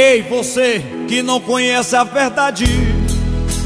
[0.00, 2.66] Ei, você que não conhece a verdade,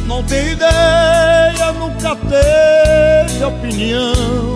[0.07, 4.55] não tem ideia, nunca teve opinião.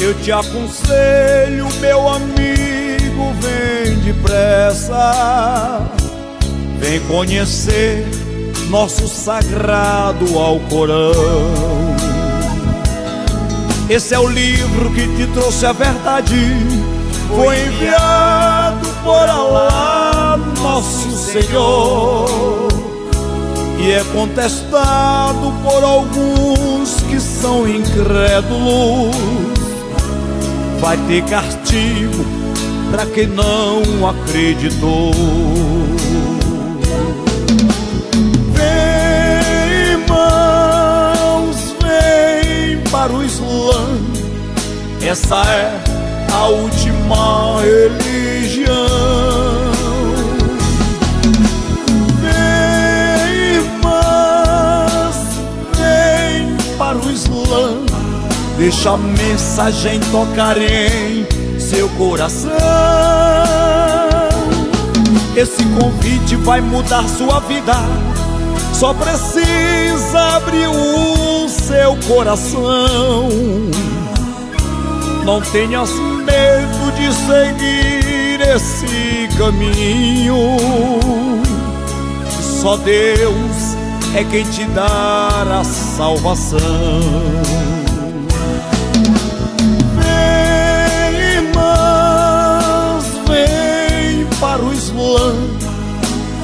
[0.00, 2.99] Eu te aconselho, meu amigo,
[3.40, 5.86] vem depressa,
[6.78, 8.06] vem conhecer
[8.68, 11.10] nosso sagrado Alcorão.
[13.88, 16.36] Esse é o livro que te trouxe a verdade,
[17.28, 22.68] foi enviado por Alá, nosso Senhor,
[23.80, 29.16] e é contestado por alguns que são incrédulos.
[30.80, 32.49] Vai ter castigo
[32.90, 35.12] para quem não acreditou.
[38.52, 43.98] Vem, irmãos, vem para o Islã.
[45.02, 45.80] Essa é
[46.32, 48.70] a última religião.
[52.20, 55.16] Vem, irmãs,
[55.76, 57.84] vem para o Islã,
[58.58, 61.19] deixa a mensagem tocar em
[61.96, 62.50] coração.
[65.36, 67.74] Esse convite vai mudar sua vida,
[68.72, 73.28] só precisa abrir o seu coração.
[75.24, 80.56] Não tenhas medo de seguir esse caminho.
[82.60, 83.76] Só Deus
[84.14, 86.60] é quem te a salvação.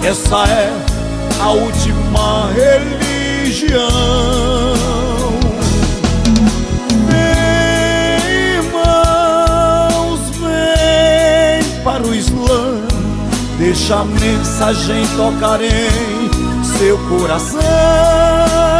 [0.06, 0.70] Essa é
[1.40, 4.06] a última religião.
[13.58, 18.75] Deixa a mensagem tocar em seu coração.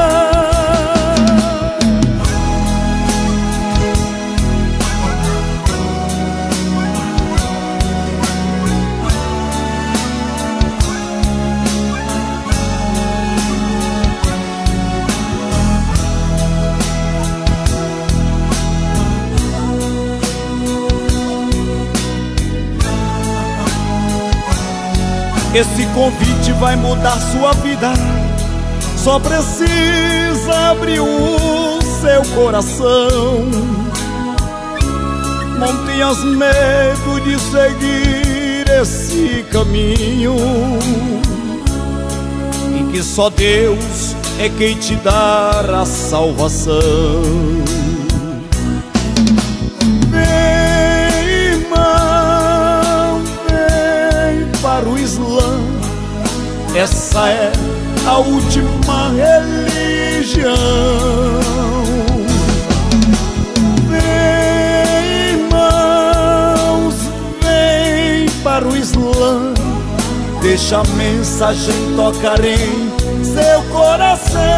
[25.56, 27.94] Esse convite vai mudar sua vida.
[29.02, 33.48] Só precisa abrir o seu coração.
[35.58, 40.36] Não tenhas medo de seguir esse caminho.
[42.78, 46.82] Em que só Deus é quem te dá a salvação.
[56.76, 57.52] Essa é
[58.06, 60.44] a última religião.
[63.88, 66.94] Vem, irmãos,
[67.40, 69.54] vem para o Islã.
[70.42, 72.90] Deixa a mensagem tocar em
[73.24, 74.55] seu coração.